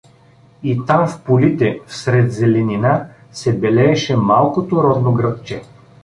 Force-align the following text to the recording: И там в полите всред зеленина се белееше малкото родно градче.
И 0.63 0.79
там 0.87 1.05
в 1.07 1.21
полите 1.23 1.79
всред 1.87 2.31
зеленина 2.33 3.09
се 3.31 3.57
белееше 3.59 4.15
малкото 4.17 4.83
родно 4.83 5.13
градче. 5.13 5.61